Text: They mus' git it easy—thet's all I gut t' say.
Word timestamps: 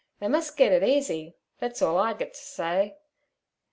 They 0.19 0.27
mus' 0.27 0.49
git 0.49 0.71
it 0.71 0.81
easy—thet's 0.81 1.79
all 1.83 1.99
I 1.99 2.13
gut 2.15 2.33
t' 2.33 2.39
say. 2.39 2.97